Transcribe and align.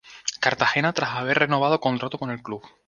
Cartagena 0.39 0.93
tras 0.93 1.11
haber 1.11 1.37
renovado 1.37 1.79
contrato 1.79 2.17
con 2.17 2.31
el 2.31 2.41
club. 2.41 2.63